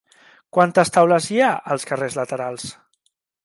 Quantes 0.57 0.91
taules 0.95 1.29
hi 1.35 1.39
ha 1.47 1.51
als 1.77 1.87
carrers 1.93 2.19
laterals? 2.23 2.69